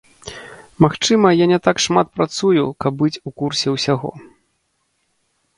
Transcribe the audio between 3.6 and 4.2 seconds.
ўсяго.